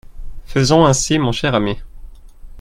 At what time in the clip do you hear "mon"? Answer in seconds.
1.19-1.31